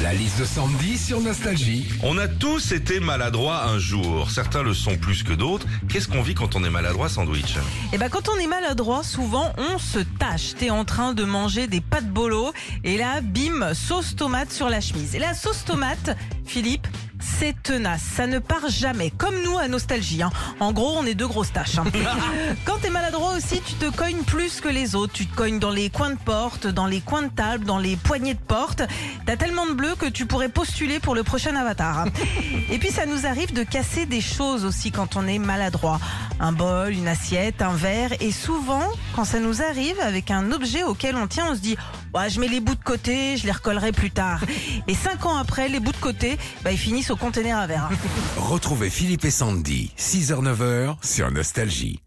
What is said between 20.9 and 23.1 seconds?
on est deux grosses tâches. hein. Quand t'es